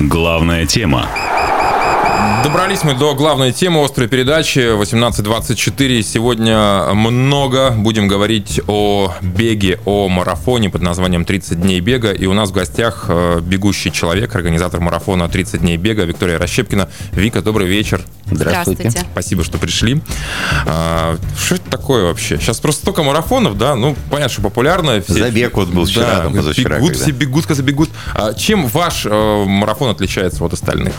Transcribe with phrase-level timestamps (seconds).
[0.00, 1.27] Главная тема.
[2.44, 6.02] Добрались мы до главной темы острой передачи 18.24.
[6.02, 12.12] Сегодня много будем говорить о беге, о марафоне под названием «30 дней бега».
[12.12, 16.88] И у нас в гостях э, бегущий человек, организатор марафона «30 дней бега» Виктория Расщепкина.
[17.12, 18.02] Вика, добрый вечер.
[18.26, 18.90] Здравствуйте.
[18.90, 19.08] Здравствуйте.
[19.12, 20.00] Спасибо, что пришли.
[20.66, 22.38] А, что это такое вообще?
[22.38, 23.74] Сейчас просто столько марафонов, да?
[23.74, 25.02] Ну, понятно, что популярно.
[25.02, 26.76] Все, Забег вот был вчера, да, там, позавчера.
[26.76, 27.02] Бегут, когда.
[27.02, 27.90] все бегут, когда бегут.
[28.14, 30.94] А чем ваш э, марафон отличается от остальных?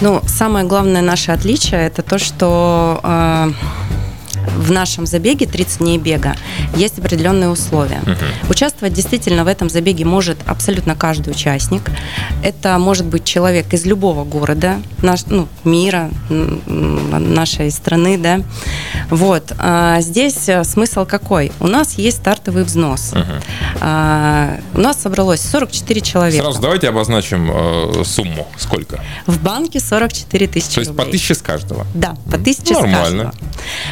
[0.00, 3.50] Ну, самое главное наше отличие это то, что э,
[4.56, 6.36] в нашем забеге 30 дней бега
[6.76, 8.00] есть определенные условия.
[8.02, 8.50] Угу.
[8.50, 11.82] Участвовать действительно в этом забеге может абсолютно каждый участник.
[12.42, 18.40] Это может быть человек из любого города, наш, ну, мира, нашей страны, да.
[19.10, 19.52] Вот.
[19.58, 21.52] А здесь э, смысл какой?
[21.60, 23.12] У нас есть стартовый взнос.
[23.12, 23.22] Угу.
[23.80, 26.44] А, у нас собралось 44 человека.
[26.44, 28.46] Сразу давайте обозначим э, сумму.
[28.56, 29.00] Сколько?
[29.26, 31.06] В банке 44 тысячи То есть рублей.
[31.06, 31.86] по тысяче с каждого?
[31.94, 32.98] Да, по тысяче Нормально.
[32.98, 33.34] с каждого.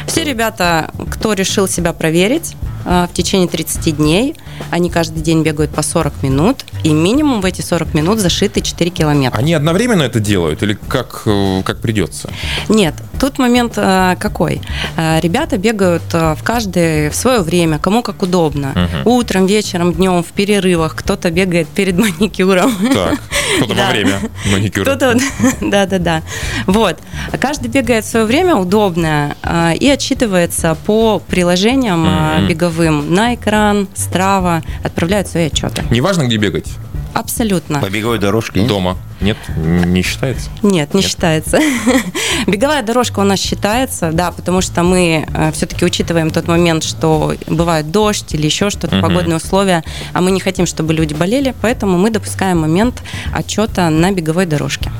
[0.07, 2.55] Все ребята, кто решил себя проверить,
[2.85, 4.35] э, в течение 30 дней.
[4.71, 8.91] Они каждый день бегают по 40 минут, и минимум в эти 40 минут зашиты 4
[8.91, 9.37] километра.
[9.37, 12.29] Они одновременно это делают или как, э, как придется?
[12.67, 14.61] Нет, тут момент э, какой.
[14.97, 18.89] Ребята бегают в каждое в свое время, кому как удобно.
[19.05, 19.15] Угу.
[19.15, 20.95] Утром, вечером, днем, в перерывах.
[20.95, 22.71] Кто-то бегает перед маникюром.
[22.93, 23.19] Так,
[23.57, 24.19] кто-то во время
[24.51, 24.85] маникюра.
[24.85, 25.17] Кто-то,
[25.61, 26.21] да-да-да.
[26.65, 26.99] Вот.
[27.39, 29.35] Каждый бегает в свое время удобное
[29.79, 32.47] и отчитывается по приложениям mm-hmm.
[32.47, 35.83] беговым на экран, Страва, отправляют свои отчеты.
[35.89, 36.67] Неважно, где бегать?
[37.13, 37.79] Абсолютно.
[37.79, 38.59] По беговой дорожке?
[38.59, 38.69] Нет?
[38.69, 38.97] Дома?
[39.21, 40.49] Нет, не считается?
[40.61, 41.09] Нет, не Нет.
[41.09, 41.59] считается.
[42.47, 47.33] Беговая дорожка у нас считается, да, потому что мы э, все-таки учитываем тот момент, что
[47.47, 49.07] бывает дождь или еще что-то, угу.
[49.07, 53.01] погодные условия, а мы не хотим, чтобы люди болели, поэтому мы допускаем момент
[53.33, 54.91] отчета на беговой дорожке.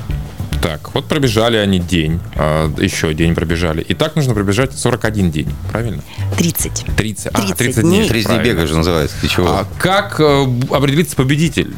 [0.62, 3.82] Так, вот пробежали они день, а, еще день пробежали.
[3.82, 6.02] И так нужно пробежать 41 день, правильно?
[6.38, 6.86] 30.
[6.98, 8.10] 30, а, 30, 30 дней.
[8.10, 9.16] 30 дней бега же называется.
[9.22, 9.48] Ты чего?
[9.48, 11.74] А как э, определиться победитель?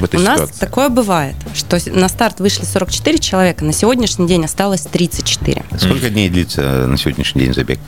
[0.00, 0.40] В этой У ситуации?
[0.42, 5.64] нас такое бывает, что на старт вышли 44 человека, на сегодняшний день осталось 34.
[5.78, 7.78] Сколько дней длится на сегодняшний день забег?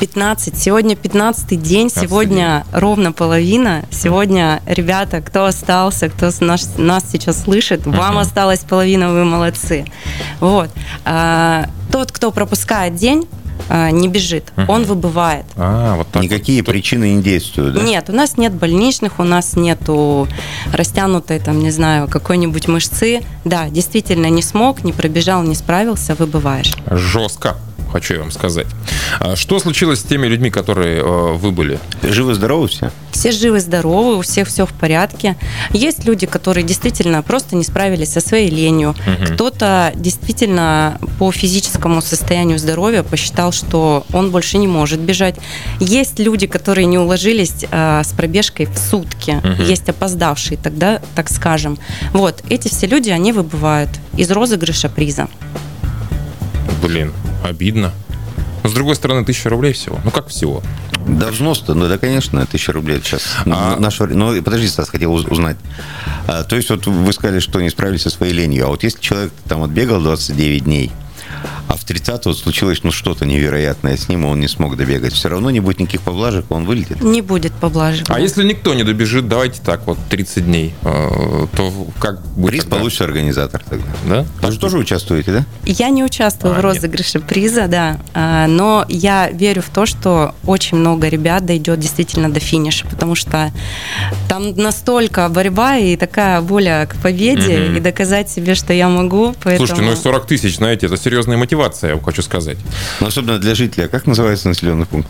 [0.00, 0.56] 15.
[0.56, 2.80] Сегодня 15 день, 15 сегодня день.
[2.80, 3.84] ровно половина.
[3.90, 7.96] Сегодня, ребята, кто остался, кто нас, нас сейчас слышит, uh-huh.
[7.96, 9.86] вам осталась половина, вы молодцы.
[10.40, 10.70] Вот.
[11.04, 13.26] А, тот, кто пропускает день,
[13.68, 14.66] а, не бежит, uh-huh.
[14.68, 15.44] он выбывает.
[15.56, 16.70] А, вот так Никакие вот.
[16.70, 17.82] причины не действуют, да?
[17.82, 20.28] Нет, у нас нет больничных, у нас нету
[20.72, 23.22] растянутой, там, не знаю, какой-нибудь мышцы.
[23.44, 26.74] Да, действительно, не смог, не пробежал, не справился, выбываешь.
[26.90, 27.56] Жестко
[27.98, 28.66] хочу я вам сказать.
[29.18, 31.80] А что случилось с теми людьми, которые э, выбыли?
[32.02, 32.92] Живы-здоровы все?
[33.10, 35.36] Все живы-здоровы, у всех все в порядке.
[35.72, 38.90] Есть люди, которые действительно просто не справились со своей ленью.
[38.90, 39.34] Угу.
[39.34, 45.34] Кто-то действительно по физическому состоянию здоровья посчитал, что он больше не может бежать.
[45.80, 49.40] Есть люди, которые не уложились э, с пробежкой в сутки.
[49.42, 49.62] Угу.
[49.64, 51.78] Есть опоздавшие, тогда, так скажем.
[52.12, 55.26] Вот, эти все люди, они выбывают из розыгрыша приза.
[56.82, 57.12] Блин,
[57.44, 57.92] обидно.
[58.62, 60.00] Но, с другой стороны, тысяча рублей всего.
[60.04, 60.62] Ну, как всего?
[61.06, 63.22] Да, взнос-то, ну да, конечно, тысяча рублей сейчас.
[63.46, 63.76] А...
[63.78, 65.56] Наш, ну, подожди, Стас, хотел узнать.
[66.26, 68.66] А, то есть, вот вы сказали, что не справились со своей ленью.
[68.66, 70.92] А вот если человек там отбегал 29 дней,
[71.68, 75.12] а в 30 вот случилось ну, что-то невероятное с ним, и он не смог добегать.
[75.12, 77.02] Все равно не будет никаких поблажек, он вылетит.
[77.02, 78.06] Не будет поблажек.
[78.08, 82.64] А если никто не добежит, давайте так, вот 30 дней, э, то как будет Приз
[82.64, 82.76] тогда?
[82.76, 83.86] получит организатор тогда.
[84.08, 84.26] Да?
[84.42, 85.46] Вы же тоже участвуете, да?
[85.64, 87.28] Я не участвую а, в розыгрыше нет.
[87.28, 92.40] приза, да, а, но я верю в то, что очень много ребят дойдет действительно до
[92.40, 93.52] финиша, потому что
[94.28, 97.76] там настолько борьба и такая воля к победе, угу.
[97.76, 99.34] и доказать себе, что я могу.
[99.42, 99.66] Поэтому...
[99.66, 100.96] Слушайте, ну 40 тысяч, знаете, это
[101.28, 102.56] серьезная мотивация, я хочу сказать.
[103.00, 103.88] Но ну, особенно для жителя.
[103.88, 105.08] Как называется населенный пункт?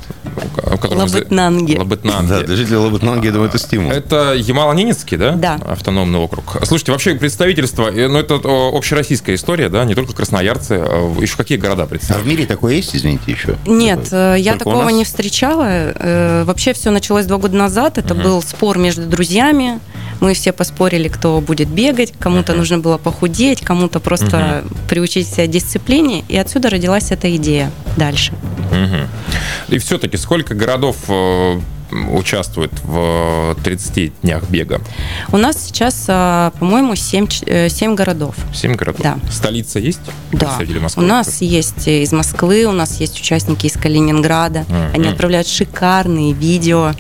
[0.91, 1.77] Лабытнанги.
[1.77, 2.29] Лабытнанги.
[2.29, 3.93] Да, для жителей Лабытнанги, я думаю, это стимул.
[3.93, 5.33] Это Ямало-Ненецкий, да?
[5.33, 5.55] Да.
[5.55, 6.57] Автономный округ.
[6.65, 11.59] Слушайте, вообще представительство, э, ну это общероссийская история, да, не только красноярцы, а еще какие
[11.59, 12.23] города представлены?
[12.23, 13.57] А в мире такое есть, извините, еще?
[13.67, 14.09] Нет?
[14.13, 15.67] Э, я только такого не встречала.
[15.69, 17.99] Э, вообще все началось два года назад.
[17.99, 18.23] Это угу.
[18.23, 19.81] был спор между друзьями.
[20.21, 22.57] Мы все поспорили, кто будет бегать, кому-то uh-huh.
[22.57, 24.77] нужно было похудеть, кому-то просто uh-huh.
[24.89, 28.33] приучить себя дисциплине, и отсюда родилась эта идея дальше.
[28.73, 29.07] Uh-huh.
[29.69, 31.61] И все-таки сколько городов э,
[31.91, 34.81] участвует в 30 днях бега?
[35.33, 37.29] У нас сейчас, э, по-моему, 7,
[37.69, 38.35] 7 городов.
[38.55, 39.03] 7 городов?
[39.03, 39.19] Да.
[39.31, 40.01] Столица есть?
[40.33, 40.59] Да.
[40.97, 44.65] У нас есть из Москвы, у нас есть участники из Калининграда.
[44.69, 44.95] Uh-huh.
[44.95, 46.93] Они отправляют шикарные видео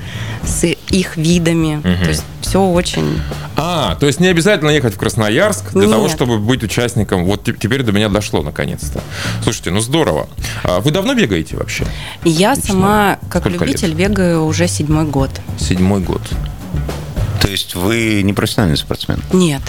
[0.44, 1.80] с их видами.
[1.82, 2.02] Uh-huh.
[2.02, 3.20] То есть все очень
[3.60, 5.90] А, то есть не обязательно ехать в Красноярск для Нет.
[5.90, 7.24] того, чтобы быть участником.
[7.24, 9.00] Вот теперь до меня дошло наконец-то.
[9.42, 10.28] Слушайте, ну здорово.
[10.62, 11.84] А вы давно бегаете вообще?
[12.22, 12.72] Я Лично?
[12.72, 13.96] сама, как Сколько любитель, лет?
[13.96, 15.30] бегаю уже седьмой год.
[15.58, 16.22] Седьмой год.
[17.40, 19.20] То есть вы не профессиональный спортсмен?
[19.32, 19.62] Нет.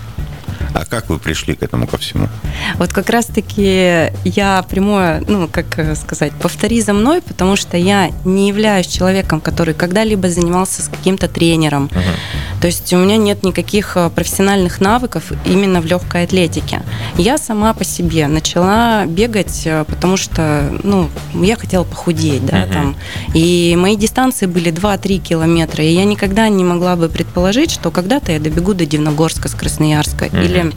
[0.74, 2.28] А как вы пришли к этому ко всему?
[2.76, 8.12] Вот как раз-таки я прямое, ну, как э, сказать, повтори за мной, потому что я
[8.24, 11.90] не являюсь человеком, который когда-либо занимался с каким-то тренером.
[11.92, 12.49] Uh-huh.
[12.62, 16.82] То есть у меня нет никаких э, профессиональных навыков именно в легкой атлетике.
[17.18, 22.74] Я сама по себе начала бегать, э, потому что, ну, я хотела похудеть, да, uh-huh.
[22.74, 22.96] там.
[23.34, 28.32] И мои дистанции были 2-3 километра, и я никогда не могла бы предположить, что когда-то
[28.32, 30.46] я добегу до Дивногорска с Красноярска uh-huh.
[30.46, 30.74] или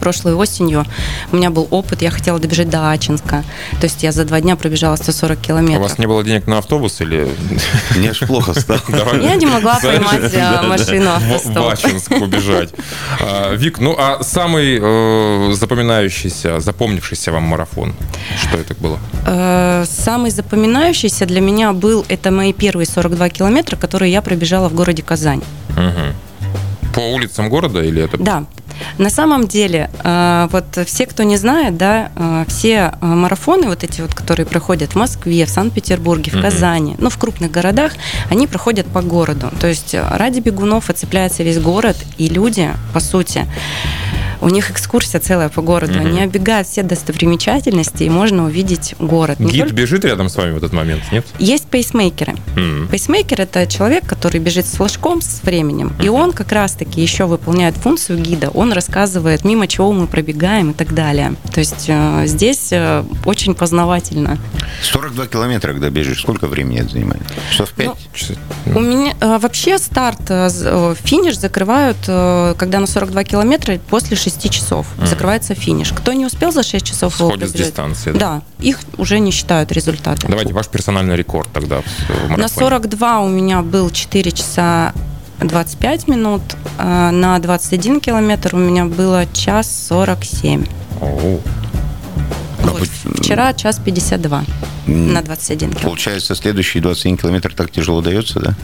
[0.00, 0.84] прошлой осенью
[1.32, 3.44] у меня был опыт, я хотела добежать до Ачинска.
[3.80, 5.80] То есть я за два дня пробежала 140 километров.
[5.80, 7.28] У вас не было денег на автобус или...
[7.96, 8.80] Мне аж плохо стало.
[9.22, 11.56] Я не могла поймать а, машину автостоп.
[11.56, 12.70] В Ачинск убежать.
[13.20, 17.94] А, Вик, ну а самый э, запоминающийся, запомнившийся вам марафон,
[18.40, 18.98] что это было?
[19.26, 24.74] Э, самый запоминающийся для меня был, это мои первые 42 километра, которые я пробежала в
[24.74, 25.42] городе Казань.
[26.94, 28.16] По улицам города или это?
[28.18, 28.44] Да.
[28.98, 33.84] На самом деле, э, вот все, кто не знает, да, э, все э, марафоны, вот
[33.84, 37.92] эти вот, которые проходят в Москве, в Санкт-Петербурге, в Казани, ну, в крупных городах,
[38.30, 39.50] они проходят по городу.
[39.60, 43.46] То есть ради бегунов оцепляется весь город, и люди, по сути,
[44.40, 45.98] у них экскурсия целая по городу.
[45.98, 46.08] Угу.
[46.08, 49.38] Они оббегают все достопримечательности, и можно увидеть город.
[49.38, 49.74] Гид только...
[49.74, 51.26] бежит рядом с вами в этот момент, нет?
[51.38, 52.32] Есть пейсмейкеры.
[52.32, 52.88] Угу.
[52.90, 56.04] Пейсмейкер– это человек, который бежит с флажком, с временем, угу.
[56.04, 58.50] и он как раз-таки еще выполняет функцию гида.
[58.50, 61.34] Он рассказывает, мимо чего мы пробегаем и так далее.
[61.52, 64.38] То есть э, здесь э, очень познавательно.
[64.82, 67.22] 42 километра, когда бежишь, сколько времени это занимает?
[67.50, 67.86] Часов 5?
[67.86, 67.94] Ну,
[68.76, 74.16] у меня э, вообще старт, э, э, финиш закрывают, э, когда на 42 километра, после
[74.24, 75.06] 6 часов mm.
[75.06, 75.92] закрывается финиш.
[75.92, 78.12] Кто не успел за 6 часов Сходит с дистанции.
[78.12, 78.18] Да?
[78.18, 80.26] да, их уже не считают результаты.
[80.28, 84.92] Давайте ваш персональный рекорд тогда в На 42 у меня был 4 часа
[85.40, 86.42] 25 минут,
[86.78, 90.66] а на 21 километр у меня было час 47.
[91.00, 91.40] О.
[92.60, 92.88] Вот,
[93.20, 94.44] вчера час 52
[94.86, 95.82] на 21 километр.
[95.82, 98.54] Получается, следующий 21 километр так тяжело дается, да?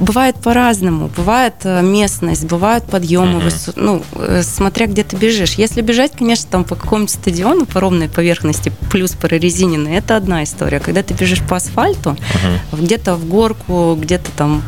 [0.00, 1.10] Бывает по-разному.
[1.16, 3.72] Бывает э, местность, бывают подъемы, mm-hmm.
[3.76, 5.54] ну, э, смотря где ты бежишь.
[5.54, 10.78] Если бежать, конечно, там по какому-нибудь стадиону, по ровной поверхности, плюс прорезиненной, это одна история.
[10.78, 12.82] Когда ты бежишь по асфальту, mm-hmm.
[12.82, 14.62] где-то в горку, где-то там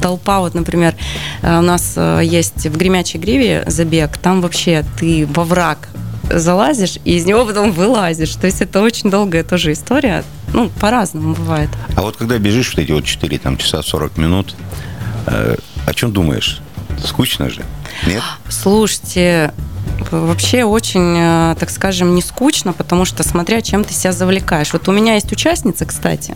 [0.00, 0.94] толпа, вот, например,
[1.42, 5.88] э, у нас есть в Гремячей Гриве забег, там вообще ты во враг
[6.38, 8.34] залазишь, и из него потом вылазишь.
[8.36, 10.24] То есть это очень долгая тоже история.
[10.52, 11.70] Ну, по-разному бывает.
[11.96, 14.54] А вот когда бежишь вот эти вот 4 там, часа 40 минут,
[15.26, 15.56] э,
[15.86, 16.60] о чем думаешь?
[17.04, 17.62] Скучно же,
[18.06, 18.22] нет?
[18.48, 19.52] Слушайте,
[20.10, 24.72] вообще очень, э, так скажем, не скучно, потому что смотря чем ты себя завлекаешь.
[24.72, 26.34] Вот у меня есть участница, кстати,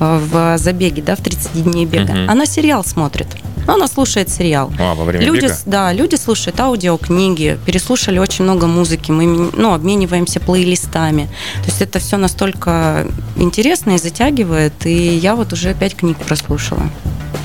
[0.00, 2.10] э, в забеге, да, в 30 дней бега.
[2.10, 2.30] Угу.
[2.30, 3.28] Она сериал смотрит.
[3.66, 4.72] Она слушает сериал.
[4.78, 5.56] А, во время люди, бега?
[5.66, 11.28] Да, люди слушают аудиокниги, переслушали очень много музыки, мы ну, обмениваемся плейлистами.
[11.62, 13.06] То есть это все настолько
[13.36, 16.82] интересно и затягивает, и я вот уже пять книг прослушала.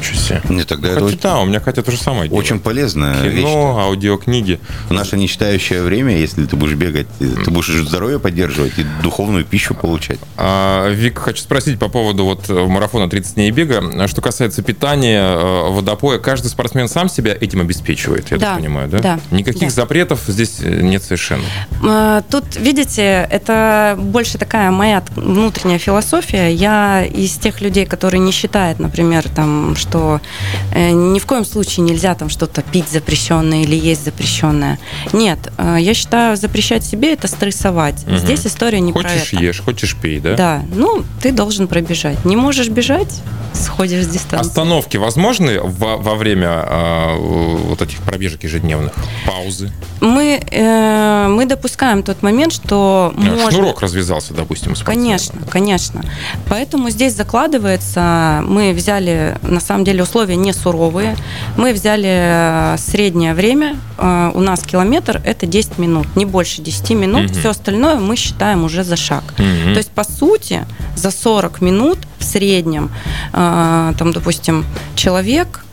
[0.02, 0.42] Себе.
[0.50, 2.64] Не, тогда Хотя, это да, у меня Катя то же самое Очень делает.
[2.64, 3.45] полезная Кино, вещь.
[3.86, 4.60] аудиокниги.
[4.90, 9.74] В наше нечитающее время, если ты будешь бегать, ты будешь здоровье поддерживать и духовную пищу
[9.74, 10.19] получать.
[10.38, 14.07] А, Вик, хочу спросить по поводу вот марафона 30 дней бега.
[14.07, 18.90] Что касается питания, э, водопоя, каждый спортсмен сам себя этим обеспечивает, я да, так понимаю,
[18.90, 19.00] да?
[19.00, 19.19] Да.
[19.31, 19.81] Никаких да.
[19.81, 21.44] запретов здесь нет совершенно.
[21.83, 26.52] А, тут, видите, это больше такая моя внутренняя философия.
[26.54, 31.86] Я из тех людей, которые не считают, например, там, что э, ни в коем случае
[31.86, 34.80] нельзя там что-то пить запрещенное или есть запрещенное.
[35.14, 38.04] Нет, э, я считаю, запрещать себе это стрессовать.
[38.08, 38.18] Угу.
[38.18, 39.26] Здесь история не хочешь про это.
[39.26, 40.36] Хочешь ешь, хочешь пей, да?
[40.36, 42.24] Да, ну ты должен пробежать.
[42.26, 43.22] Не можешь бежать,
[43.54, 44.50] сходишь с дистанции.
[44.50, 48.94] Остановки возможны во, во время э, вот этих пробежек ежедневных?
[49.26, 49.72] Паузы?
[50.02, 53.52] Мы, э, мы допускаем тот момент, что а, можно...
[53.52, 56.04] Шнурок развязался, допустим, Конечно, конечно.
[56.50, 61.16] Поэтому здесь закладывается, мы взяли, на самом деле, условия не суровые.
[61.57, 66.92] Мы взяли э, среднее время, э, у нас километр– это 10 минут, не больше 10
[66.92, 67.31] минут.
[67.31, 67.40] Угу.
[67.40, 69.24] Все остальное мы считаем уже за шаг.
[69.34, 69.74] Угу.
[69.74, 70.66] То есть, по сути,
[70.96, 72.92] за 40 минут в среднем,
[73.34, 74.66] э, там, допустим,
[74.96, 75.64] человек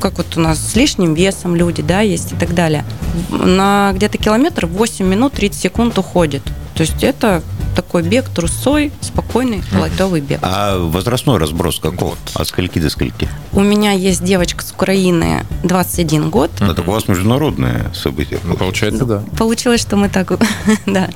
[0.00, 2.84] как вот у нас с лишним весом люди, да, есть и так далее.
[3.30, 6.42] На где-то километр 8 минут 30 секунд уходит.
[6.74, 7.42] То есть это
[7.74, 10.38] такой бег трусой, спокойный, лайтовый бег.
[10.42, 12.10] А возрастной разброс каков?
[12.10, 12.18] Вот.
[12.34, 13.28] От скольки до скольки?
[13.52, 16.50] У меня есть девочка с Украины, 21 год.
[16.60, 18.38] Это у вас международное событие.
[18.44, 19.22] Ну, получается, да.
[19.38, 20.32] Получилось, что мы так,
[20.86, 21.08] да.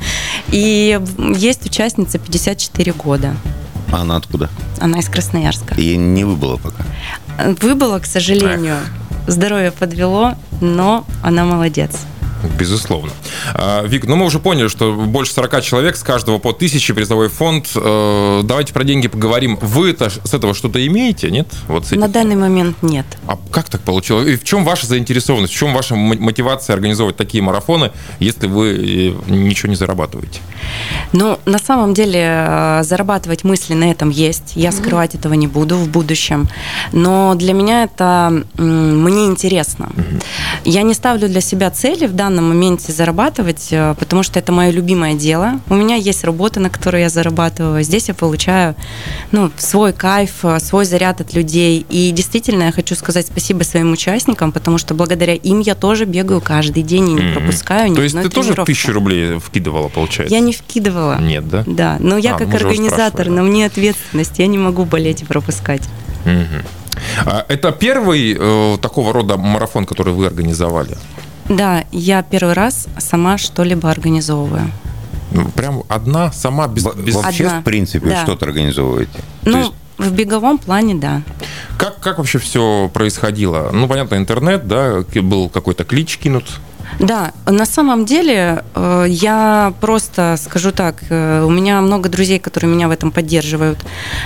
[0.48, 1.00] И
[1.36, 3.36] есть участница 54 года.
[3.92, 4.50] А она откуда?
[4.80, 5.74] Она из Красноярска.
[5.74, 6.84] И не выбыла пока?
[7.60, 8.76] Выбыла, к сожалению.
[9.26, 11.92] Здоровье подвело, но она молодец.
[12.59, 13.12] Безусловно.
[13.54, 17.28] А, Вик, ну мы уже поняли, что больше 40 человек, с каждого по тысяче призовой
[17.28, 17.71] фонд.
[17.75, 19.59] Э, давайте про деньги поговорим.
[19.61, 21.49] вы с этого что-то имеете, нет?
[21.66, 23.07] Вот с На данный момент нет.
[23.26, 24.28] А как так получилось?
[24.28, 25.52] И в чем ваша заинтересованность?
[25.52, 30.40] В чем ваша мотивация организовывать такие марафоны, если вы э, ничего не зарабатываете?
[31.12, 34.52] Ну, на самом деле, э, зарабатывать мысли на этом есть.
[34.54, 35.18] Я скрывать mm-hmm.
[35.18, 36.48] этого не буду в будущем.
[36.92, 39.90] Но для меня это мне интересно.
[39.94, 40.22] Mm-hmm.
[40.64, 44.70] Я не ставлю для себя цели в данном моменте зарабатывать, э, потому что это мое
[44.70, 45.60] любимое дело.
[45.68, 47.82] У меня есть работа, на которой я зарабатываю.
[47.82, 48.75] Здесь я получаю
[49.32, 51.87] ну, свой кайф, э, свой заряд от людей.
[51.88, 56.40] И действительно, я хочу сказать спасибо своим участникам, потому что благодаря им я тоже бегаю
[56.40, 60.34] каждый день и не пропускаю ни То есть ты тоже тысячу рублей вкидывала, получается?
[60.34, 61.20] Я не вкидывала.
[61.20, 61.64] Нет, да?
[61.66, 65.82] Да, но я а, как организатор, на мне ответственность, я не могу болеть и пропускать.
[66.24, 67.30] Угу.
[67.48, 70.96] Это первый э, такого рода марафон, который вы организовали?
[71.48, 74.70] Да, я первый раз сама что-либо организовываю.
[75.30, 76.84] Ну, прям одна, сама, без...
[76.96, 77.14] без...
[77.14, 77.60] Вообще, одна.
[77.60, 78.22] в принципе, да.
[78.22, 79.20] что-то организовываете?
[79.44, 79.72] Ну, есть...
[79.98, 81.22] в беговом плане, да.
[81.78, 83.70] Как, как вообще все происходило?
[83.72, 86.60] Ну, понятно, интернет, да, был какой-то клич кинут,
[86.98, 92.72] да, на самом деле э, я просто скажу так, э, у меня много друзей, которые
[92.72, 93.78] меня в этом поддерживают.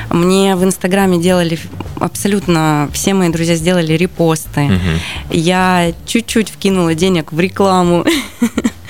[0.08, 1.58] Мне в Инстаграме делали
[2.00, 4.64] абсолютно все мои друзья сделали репосты.
[4.64, 5.34] Угу.
[5.36, 8.04] Я чуть-чуть вкинула денег в рекламу.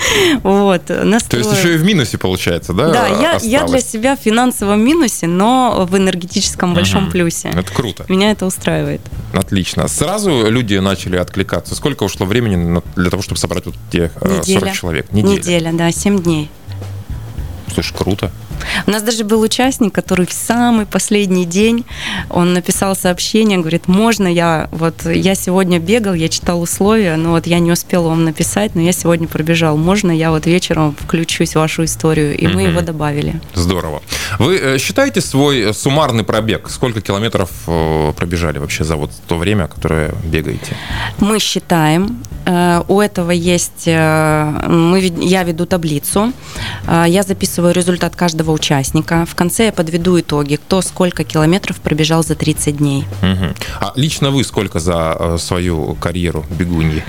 [0.43, 0.87] Вот.
[0.87, 2.91] То есть еще и в минусе получается, да?
[2.91, 7.13] Да, я, я для себя в финансовом минусе, но в энергетическом большом угу.
[7.13, 7.49] плюсе.
[7.49, 8.05] Это круто.
[8.09, 9.01] Меня это устраивает.
[9.33, 9.89] Отлично.
[9.89, 11.75] Сразу люди начали откликаться.
[11.75, 14.61] Сколько ушло времени для того, чтобы собрать вот те э, Неделя.
[14.61, 15.13] 40 человек?
[15.13, 15.39] Неделя.
[15.39, 16.51] Неделя, да, 7 дней.
[17.73, 18.31] Слушай, круто.
[18.87, 21.85] У нас даже был участник, который в самый последний день,
[22.31, 27.47] он написал сообщение, говорит, можно я, вот я сегодня бегал, я читал условия, но вот
[27.47, 31.57] я не успел вам написать, но я сегодня пробежал, можно я вот вечером включусь в
[31.57, 33.41] вашу историю, и мы его добавили.
[33.55, 34.03] Здорово.
[34.39, 36.69] Вы э, считаете свой суммарный пробег?
[36.71, 40.77] Сколько километров э, пробежали вообще за вот то время, которое бегаете?
[41.19, 42.23] Мы считаем.
[42.47, 43.87] Э, у этого есть...
[43.87, 46.33] Мы, я веду таблицу.
[47.07, 49.27] Я записываю результат каждого участника.
[49.27, 53.05] В конце я подведу итоги, кто сколько километров пробежал за 30 дней.
[53.23, 53.55] Угу.
[53.81, 57.03] А лично вы сколько за э, свою карьеру бегуньи?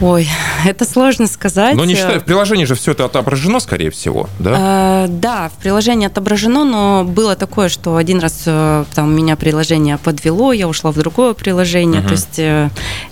[0.00, 0.26] Ой,
[0.64, 1.76] это сложно сказать.
[1.76, 5.04] Но не считаю, в приложении же все это отображено, скорее всего, да?
[5.04, 9.98] Э, да, в приложении отображено, но было такое, что один раз э, там меня приложение
[9.98, 12.00] подвело, я ушла в другое приложение.
[12.00, 12.08] Угу.
[12.08, 12.70] То есть э,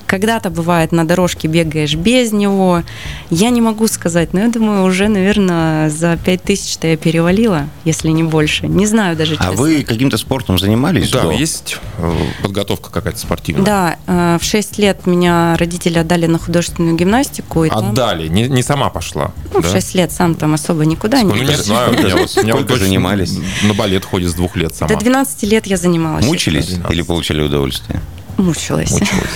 [0.09, 2.83] когда-то бывает на дорожке бегаешь без него.
[3.31, 8.23] Я не могу сказать, но я думаю, уже, наверное, за 5000-то я перевалила, если не
[8.23, 8.67] больше.
[8.67, 9.53] Не знаю даже, а честно.
[9.53, 11.11] А вы каким-то спортом занимались?
[11.11, 11.33] Да, до?
[11.33, 12.13] есть э,
[12.43, 13.65] подготовка какая-то спортивная.
[13.65, 17.65] Да, э, в 6 лет меня родители отдали на художественную гимнастику.
[17.65, 18.27] И отдали?
[18.27, 18.35] Там...
[18.35, 19.33] Не, не сама пошла?
[19.53, 19.69] Ну, да?
[19.69, 21.37] в 6 лет сам там особо никуда Сколько?
[21.37, 23.39] не Ну, не знаю, меня вот занимались?
[23.63, 24.89] На балет ходит с двух лет сама.
[24.89, 26.25] До 12 лет я занималась.
[26.25, 28.01] Мучились или получали удовольствие?
[28.39, 28.93] Мучилась.
[28.93, 29.29] Мучилась.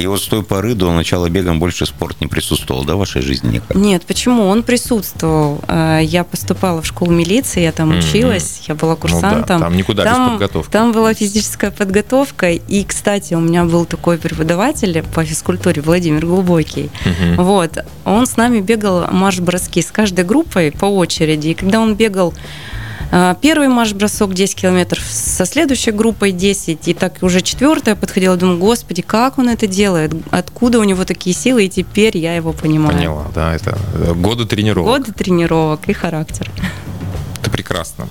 [0.00, 3.22] И вот с той поры до начала бега больше спорт не присутствовал, да, в вашей
[3.22, 3.76] жизни никак?
[3.76, 4.46] Нет, почему?
[4.46, 5.60] Он присутствовал.
[5.68, 9.40] Э, я поступала в школу милиции, я там училась, я была курсантом.
[9.40, 10.70] Ну, да, там никуда там, без подготовки.
[10.70, 12.50] Там была физическая подготовка.
[12.50, 16.90] И, кстати, у меня был такой преподаватель по физкультуре, Владимир Глубокий.
[17.04, 17.42] Угу.
[17.42, 17.78] Вот.
[18.04, 21.48] Он с нами бегал марш-броски с каждой группой по очереди.
[21.48, 22.32] И когда он бегал
[23.40, 29.02] первый марш-бросок 10 километров, со следующей группой 10, и так уже четвертая подходила, думаю, господи,
[29.02, 32.96] как он это делает, откуда у него такие силы, и теперь я его понимаю.
[32.96, 33.78] Поняла, да, это
[34.14, 34.98] годы тренировок.
[34.98, 36.50] Годы тренировок и характер.
[37.40, 38.08] Это прекрасно.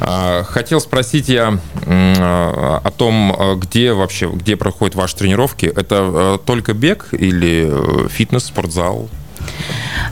[0.00, 5.66] А, хотел спросить я о том, где вообще, где проходят ваши тренировки.
[5.66, 9.08] Это только бег или э, фитнес, спортзал?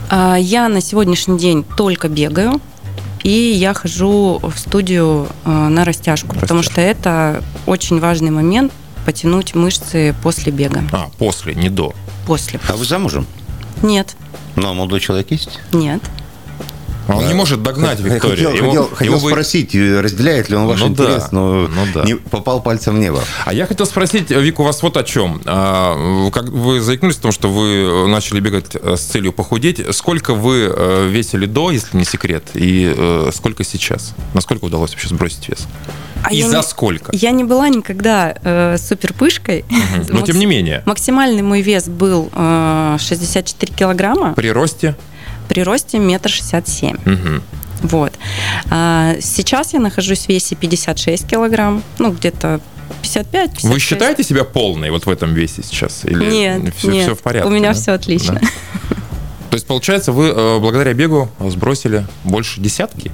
[0.09, 2.61] А, я на сегодняшний день только бегаю.
[3.23, 8.71] И я хожу в студию э, на растяжку, растяжку, потому что это очень важный момент
[9.05, 10.83] потянуть мышцы после бега.
[10.91, 11.93] А, после, не до.
[12.25, 12.59] После.
[12.67, 13.25] А вы замужем?
[13.81, 14.15] Нет.
[14.55, 15.59] Ну, а молодой человек есть?
[15.71, 16.01] Нет.
[17.07, 18.49] Он а, не может догнать Викторию.
[18.49, 21.81] Хотел, ему, хотел, хотел ему спросить, разделяет ли он ваш ну, интерес, да, но ну,
[21.93, 22.03] да.
[22.03, 23.21] не попал пальцем в небо.
[23.45, 25.41] А я хотел спросить, Вик, у вас вот о чем.
[25.45, 29.81] А, как вы заикнулись о том, что вы начали бегать с целью похудеть.
[29.95, 34.13] Сколько вы э, весили до, если не секрет, и э, сколько сейчас?
[34.33, 35.67] Насколько удалось вообще сбросить вес?
[36.23, 37.11] А и за не, сколько?
[37.15, 39.65] Я не была никогда э, суперпышкой.
[39.69, 40.05] Угу.
[40.09, 40.83] Но тем не менее.
[40.85, 44.33] Максимальный мой вес был э, 64 килограмма.
[44.33, 44.95] При росте?
[45.47, 46.97] При росте метр шестьдесят семь.
[47.81, 48.11] Вот.
[48.71, 52.59] А сейчас я нахожусь в весе 56 килограмм, ну, где-то
[53.01, 53.73] 55 56.
[53.73, 56.03] Вы считаете себя полной вот в этом весе сейчас?
[56.05, 57.47] Или нет, все, нет, все в порядке?
[57.47, 57.79] у меня да?
[57.79, 58.39] все отлично.
[58.41, 58.47] Да?
[59.49, 63.11] То есть, получается, вы э, благодаря бегу сбросили больше десятки?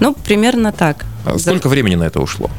[0.00, 1.04] Ну, примерно так.
[1.24, 1.68] А сколько За...
[1.68, 2.50] времени на это ушло?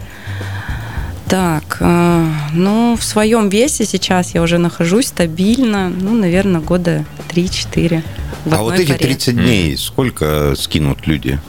[1.29, 8.01] Так, э, ну, в своем весе сейчас я уже нахожусь стабильно, ну, наверное, года 3-4.
[8.49, 11.39] А вот эти 30 дней сколько скинут люди?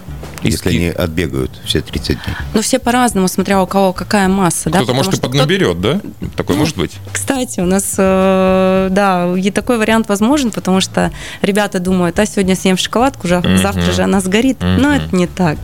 [0.42, 2.36] Если они отбегают все 30 дней.
[2.54, 4.70] Ну, все по-разному, смотря у кого какая масса.
[4.70, 4.92] Кто-то, да?
[4.94, 6.00] может, и поднаберет, да?
[6.36, 6.92] Такой ну, может быть?
[7.12, 12.54] Кстати, у нас, э, да, и такой вариант возможен, потому что ребята думают, а сегодня
[12.56, 14.58] съем шоколадку, уже, завтра же она сгорит.
[14.60, 15.58] Но это не так.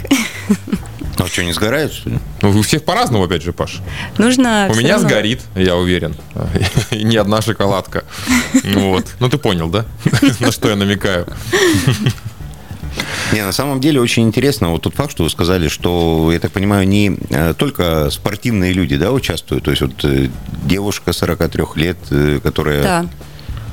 [1.19, 2.19] А что, не сгорает, что ли?
[2.43, 3.81] Ну, у всех по-разному, опять же, Паш.
[4.19, 4.69] Нужно...
[4.71, 5.09] У меня равно...
[5.09, 6.17] сгорит, я уверен.
[6.91, 8.05] И не одна шоколадка.
[8.65, 9.07] Вот.
[9.21, 9.85] Ну, ты понял, да?
[10.41, 11.27] На что я намекаю.
[13.33, 16.53] Не, на самом деле очень интересно вот тот факт, что вы сказали, что, я так
[16.53, 19.65] понимаю, не э, только спортивные люди да, участвуют.
[19.65, 20.29] То есть вот э,
[20.65, 23.07] девушка 43 лет, э, которая да.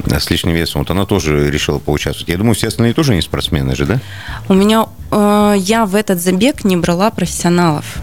[0.07, 2.29] С лишним весом, вот она тоже решила поучаствовать.
[2.29, 3.99] Я думаю, все остальные тоже не спортсмены же, да?
[4.47, 8.01] У меня, э, я в этот забег не брала профессионалов.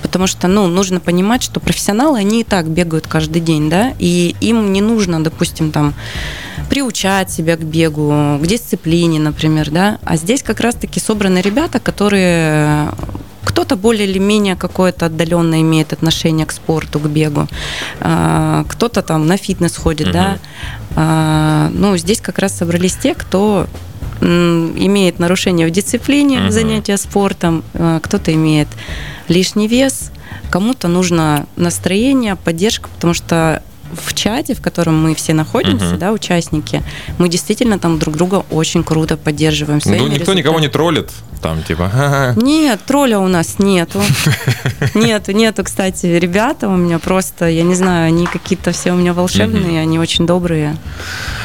[0.00, 4.34] Потому что, ну, нужно понимать, что профессионалы, они и так бегают каждый день, да, и
[4.40, 5.94] им не нужно, допустим, там,
[6.70, 9.98] приучать себя к бегу, к дисциплине, например, да.
[10.04, 12.88] А здесь как раз-таки собраны ребята, которые
[13.44, 17.48] кто-то более или менее какое-то отдаленно имеет отношение к спорту, к бегу.
[18.00, 20.12] А, кто-то там на фитнес ходит, угу.
[20.12, 20.38] да.
[20.96, 23.66] А, ну, здесь как раз собрались те, кто
[24.20, 28.68] имеет нарушение в дисциплине uh занятия спортом, а, кто-то имеет
[29.26, 30.12] лишний вес,
[30.50, 35.98] кому-то нужно настроение, поддержка, потому что в чате, в котором мы все находимся, uh-huh.
[35.98, 36.82] да, участники,
[37.18, 39.80] мы действительно там друг друга очень круто поддерживаем.
[39.84, 40.38] Ну, никто результатами.
[40.38, 42.34] никого не троллит, там типа.
[42.36, 44.00] Нет, тролля у нас нету.
[44.94, 49.12] Нету, нету, кстати, ребята у меня просто, я не знаю, они какие-то все у меня
[49.12, 50.76] волшебные, они очень добрые.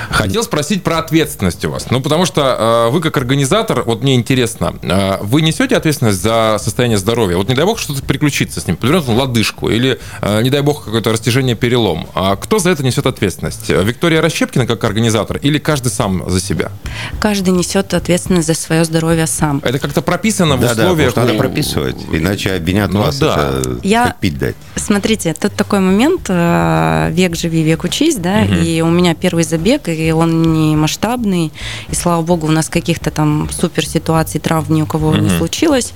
[0.10, 1.90] Хотел спросить про ответственность у вас.
[1.90, 6.58] Ну, потому что э, вы как организатор, вот мне интересно, э, вы несете ответственность за
[6.60, 7.38] состояние здоровья?
[7.38, 10.86] Вот не дай бог что-то приключится с ним, например, лодыжку, или э, не дай бог
[10.86, 12.08] какое-то растяжение, перелом.
[12.14, 13.70] А кто за это несет ответственность?
[13.70, 16.72] Виктория Расщепкина как организатор или каждый сам за себя?
[17.20, 19.62] Каждый несет ответственность за свое здоровье сам.
[19.64, 21.14] Это как-то прописано в да, условиях...
[21.14, 23.62] Да, надо прописывать, иначе обвинят ну, вас, да.
[23.84, 24.16] Я...
[24.20, 24.56] пить дать.
[24.76, 28.54] Смотрите, тут такой момент, век живи, век учись, да, угу.
[28.56, 31.52] и у меня первый забег, и он не масштабный,
[31.90, 35.18] и слава богу, у нас каких-то там супер ситуаций, травм ни у кого угу.
[35.18, 35.94] не случилось.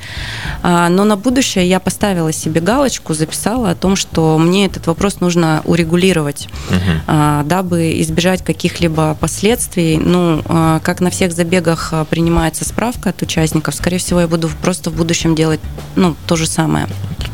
[0.63, 5.19] А, но на будущее я поставила себе галочку, записала о том, что мне этот вопрос
[5.19, 6.30] нужно урегулировать,
[6.69, 7.45] угу.
[7.45, 9.97] дабы избежать каких-либо последствий.
[9.97, 14.89] Ну, а, как на всех забегах принимается справка от участников, скорее всего, я буду просто
[14.89, 15.59] в будущем делать
[15.95, 16.87] ну, то же самое.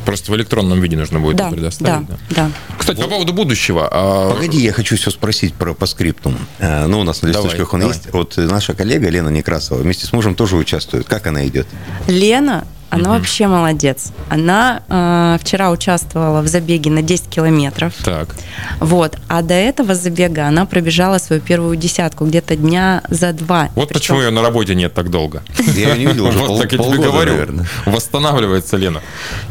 [0.06, 2.08] Просто в электронном виде нужно будет да, предоставить.
[2.08, 2.52] Да, да.
[2.78, 3.06] Кстати, вот.
[3.06, 3.90] по поводу будущего.
[4.34, 6.38] Погоди, я хочу все спросить про по скриптум.
[6.60, 7.96] Э, ну, у нас на листочках он давай.
[7.96, 8.14] есть.
[8.14, 11.08] Вот наша коллега Лена Некрасова вместе с мужем тоже участвует.
[11.08, 11.68] Как она идет?
[12.08, 13.20] Лена она угу.
[13.20, 14.12] вообще молодец.
[14.30, 17.94] Она э, вчера участвовала в забеге на 10 километров.
[18.04, 18.36] Так.
[18.80, 19.18] Вот.
[19.28, 23.70] А до этого забега она пробежала свою первую десятку где-то дня за два.
[23.76, 24.00] Вот Причем...
[24.00, 25.44] почему ее на работе нет так долго.
[25.76, 27.66] Я не видел уже Вот так я тебе говорю.
[27.86, 29.02] Восстанавливается Лена.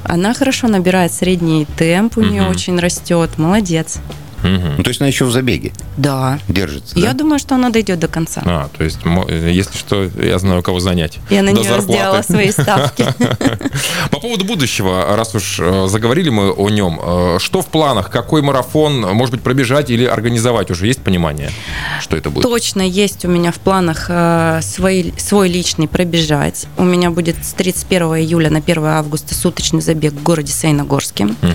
[0.05, 3.37] Она хорошо набирает средний темп, у нее очень растет.
[3.37, 3.99] Молодец.
[4.43, 4.75] Угу.
[4.79, 5.73] Ну, то есть она еще в забеге?
[5.97, 6.39] Да.
[6.49, 7.19] Держится, Я да?
[7.19, 8.43] думаю, что она дойдет до конца.
[8.45, 11.19] А, то есть, если что, я знаю, кого занять.
[11.31, 11.93] Я на нее зарплаты.
[11.93, 13.07] сделала свои ставки.
[14.11, 18.11] По поводу будущего, раз уж э, заговорили мы о нем, э, что в планах?
[18.11, 20.71] Какой марафон, может быть, пробежать или организовать?
[20.71, 21.51] Уже есть понимание,
[22.01, 22.43] что это будет?
[22.45, 26.67] Точно есть у меня в планах э, свой, свой личный пробежать.
[26.77, 31.25] У меня будет с 31 июля на 1 августа суточный забег в городе Сейногорске.
[31.27, 31.53] Угу.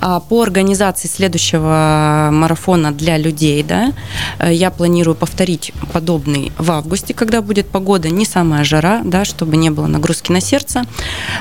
[0.00, 3.92] А по организации следующего марафона для людей, да,
[4.38, 9.56] э, я планирую повторить подобный в августе, когда будет погода не самая жара, да, чтобы
[9.56, 10.84] не было нагрузки на сердце.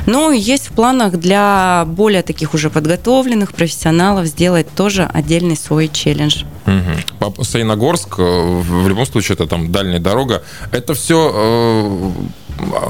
[0.06, 6.44] Но есть в планах для более таких уже подготовленных профессионалов сделать тоже отдельный свой челлендж.
[6.66, 7.44] Угу.
[7.44, 10.44] Сейногорск, э, в любом случае, это там дальняя дорога.
[10.72, 12.12] Это все э,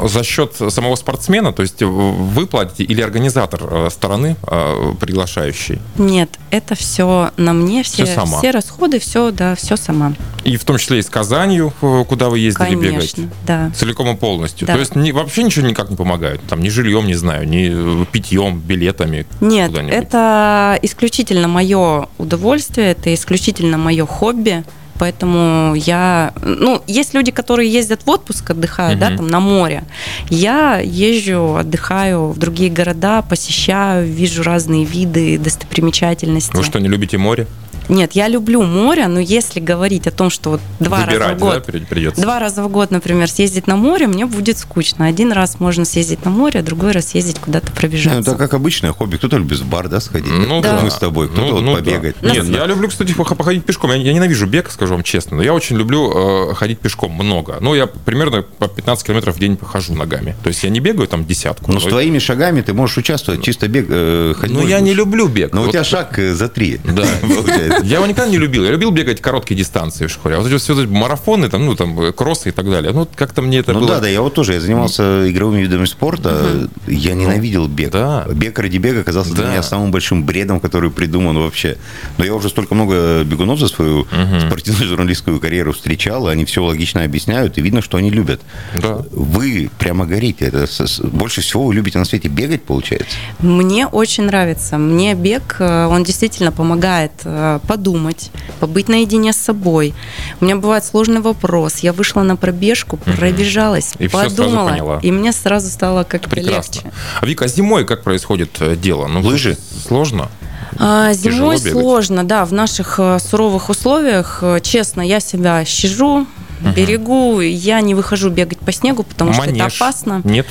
[0.06, 5.80] за счет самого спортсмена, то есть вы платите или организатор э, стороны э, приглашающий?
[5.98, 8.38] Нет, это все на мне, все, все, сама.
[8.40, 10.14] все расходы, все, да, все сама.
[10.44, 13.36] И в том числе и с Казанью, э, куда вы ездили Конечно, бегать?
[13.46, 13.72] да.
[13.76, 14.68] Целиком и полностью?
[14.68, 14.74] Да.
[14.74, 16.42] То есть ни, вообще ничего никак не помогает?
[16.50, 19.26] Там ни жильем, не знаю, ни питьем, билетами?
[19.40, 24.64] Нет, это исключительно мое удовольствие, это исключительно мое хобби
[25.02, 26.32] поэтому я...
[26.44, 29.10] Ну, есть люди, которые ездят в отпуск, отдыхают, угу.
[29.10, 29.84] да, там на море.
[30.30, 36.56] Я езжу, отдыхаю в другие города, посещаю, вижу разные виды, достопримечательности.
[36.56, 37.48] Вы что, не любите море?
[37.92, 41.40] Нет, я люблю море, но если говорить о том, что вот два Выбирать, раза в
[41.40, 42.22] год, да, придется.
[42.22, 45.08] два раза в год, например, съездить на море, мне будет скучно.
[45.08, 48.22] Один раз можно съездить на море, а другой раз съездить куда-то пробежаться.
[48.22, 49.18] Ну, это как обычное хобби.
[49.18, 50.32] Кто-то любит в бар, да, сходить.
[50.32, 50.80] Ну, да.
[50.82, 51.28] Мы с тобой.
[51.28, 52.16] Кто-то ну, вот ну, побегать.
[52.22, 52.32] Да.
[52.32, 53.92] Нет, я люблю, кстати, походить пешком.
[53.92, 57.58] Я, я ненавижу бег, скажу вам честно, но я очень люблю э, ходить пешком много.
[57.60, 60.38] Ну, я примерно по 15 километров в день хожу ногами.
[60.44, 61.68] То есть я не бегаю там десятку.
[61.68, 61.80] Но, но...
[61.82, 64.56] с твоими шагами ты можешь участвовать, чисто бег, э, ходить.
[64.56, 65.52] Ну, я не люблю бег.
[65.52, 65.68] Но вот.
[65.68, 66.80] у тебя шаг э, за три.
[66.86, 67.06] Да.
[67.84, 68.64] Я его никогда не любил.
[68.64, 70.36] Я любил бегать короткие дистанции в школе.
[70.36, 72.92] А вот эти все эти марафоны, там, ну, там, кроссы и так далее.
[72.92, 73.96] Ну, как-то мне это ну, было...
[73.96, 76.70] да, да, я вот тоже, я занимался игровыми видами спорта.
[76.86, 76.92] Угу.
[76.92, 77.92] Я ненавидел бег.
[77.92, 78.26] Да.
[78.32, 79.42] Бег ради бега оказался да.
[79.42, 81.78] для меня самым большим бредом, который придуман вообще.
[82.18, 84.40] Но я уже столько много бегунов за свою угу.
[84.46, 88.42] спортивную журналистскую карьеру встречал, и они все логично объясняют, и видно, что они любят.
[88.76, 89.04] Да.
[89.12, 90.46] Вы прямо горите.
[90.46, 90.68] Это
[91.04, 93.16] больше всего вы любите на свете бегать, получается?
[93.40, 94.78] Мне очень нравится.
[94.78, 99.94] Мне бег, э, он действительно помогает э, подумать, побыть наедине с собой.
[100.40, 101.80] У меня бывает сложный вопрос.
[101.80, 106.82] Я вышла на пробежку, пробежалась, и подумала, и мне сразу стало как-то легче.
[107.20, 109.08] А Вика, а зимой как происходит э, дело?
[109.08, 109.58] Ну, Лыжи?
[109.88, 110.30] Сложно?
[110.78, 114.40] А, зимой сложно, да, в наших э, суровых условиях.
[114.42, 116.26] Э, честно, я себя щажу,
[116.64, 116.72] угу.
[116.74, 117.40] берегу.
[117.42, 119.56] Я не выхожу бегать по снегу, потому Манеж.
[119.56, 120.22] что это опасно.
[120.24, 120.48] Нет.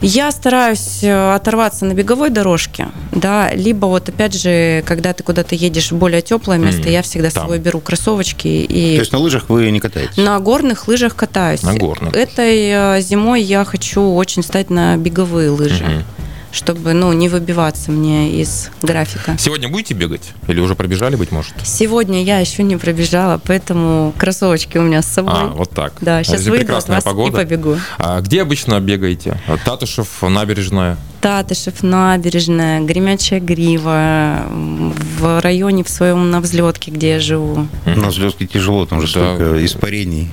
[0.00, 5.54] Я стараюсь э, оторваться на беговой дорожке, да, либо вот опять же, когда ты куда-то
[5.54, 7.42] едешь в более теплое место, mm, я всегда там.
[7.42, 8.94] с собой беру кроссовочки и.
[8.94, 10.16] То есть на лыжах вы не катаетесь?
[10.16, 11.62] На горных лыжах катаюсь.
[11.62, 12.14] На горных.
[12.14, 15.84] Этой зимой я хочу очень стать на беговые лыжи.
[15.84, 19.36] Угу чтобы ну, не выбиваться мне из графика.
[19.38, 20.32] Сегодня будете бегать?
[20.46, 21.54] Или уже пробежали, быть может?
[21.62, 25.34] Сегодня я еще не пробежала, поэтому кроссовочки у меня с собой.
[25.34, 25.94] А, вот так.
[26.00, 27.40] Да, сейчас Здесь выйду прекрасная от вас погода.
[27.40, 27.76] и побегу.
[27.98, 29.40] А где обычно бегаете?
[29.64, 30.96] Татушев, набережная?
[31.20, 37.66] Татышев, набережная, Гремячая Грива, в районе в своем на взлетке, где я живу.
[37.84, 39.34] На взлетке тяжело, там же да.
[39.34, 40.30] столько испарений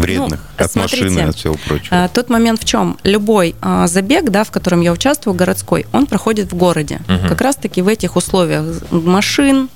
[0.00, 2.04] вредных ну, от смотрите, машины, от всего прочего.
[2.04, 2.98] А, тот момент в чем?
[3.02, 7.00] Любой а, забег, да, в котором я участвую, городской, он проходит в городе.
[7.08, 7.28] Угу.
[7.28, 9.68] Как раз-таки в этих условиях машин,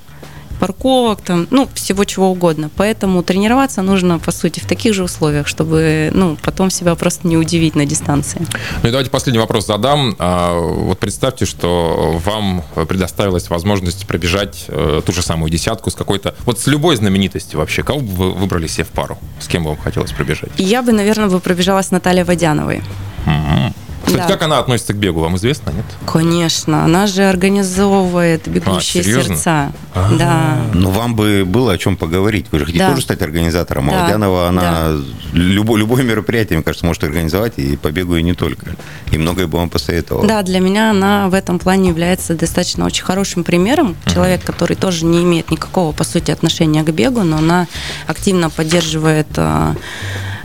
[0.61, 2.69] парковок, там, ну, всего чего угодно.
[2.75, 7.35] Поэтому тренироваться нужно, по сути, в таких же условиях, чтобы, ну, потом себя просто не
[7.35, 8.45] удивить на дистанции.
[8.83, 10.15] Ну и давайте последний вопрос задам.
[10.19, 16.35] А, вот представьте, что вам предоставилась возможность пробежать э, ту же самую десятку с какой-то,
[16.45, 17.81] вот с любой знаменитостью вообще.
[17.81, 19.17] Кого бы вы выбрали себе в пару?
[19.39, 20.51] С кем бы вам хотелось пробежать?
[20.57, 22.83] Я бы, наверное, бы пробежала с Натальей Водяновой.
[23.25, 23.73] Mm-hmm.
[24.11, 24.33] Кстати, да.
[24.33, 25.85] как она относится к бегу, вам известно, нет?
[26.05, 29.71] Конечно, она же организовывает бегущие а, сердца.
[29.93, 30.17] А-а-а.
[30.17, 30.57] Да.
[30.73, 32.47] Но вам бы было о чем поговорить.
[32.51, 32.89] Вы же хотите да.
[32.91, 33.87] тоже стать организатором.
[33.87, 33.93] Да.
[33.93, 34.97] Молодянова, она да.
[35.33, 38.75] любое, любое мероприятие, мне кажется, может организовать, и по бегу, и не только.
[39.11, 40.27] И многое бы вам посоветовала.
[40.27, 43.95] Да, для меня она в этом плане является достаточно очень хорошим примером.
[44.05, 44.13] Uh-huh.
[44.13, 47.67] Человек, который тоже не имеет никакого, по сути, отношения к бегу, но она
[48.07, 49.75] активно поддерживает а,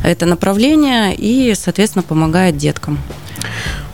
[0.03, 2.99] это направление и, соответственно, помогает деткам.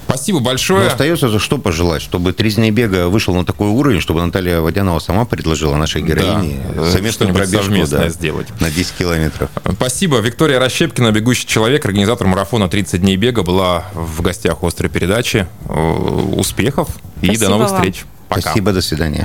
[0.07, 0.81] Спасибо большое.
[0.81, 5.25] Но остается что пожелать, чтобы «Три бега» вышел на такой уровень, чтобы Наталья Водянова сама
[5.25, 8.49] предложила нашей героине да, совместную пробежку да, сделать.
[8.61, 9.49] на 10 километров.
[9.73, 10.19] Спасибо.
[10.19, 15.47] Виктория Расщепкина, бегущий человек, организатор марафона «30 дней бега», была в гостях острой передачи.
[15.67, 16.89] Успехов
[17.23, 17.81] и Спасибо до новых вам.
[17.81, 18.05] встреч.
[18.29, 18.41] Пока.
[18.43, 19.19] Спасибо, до свидания.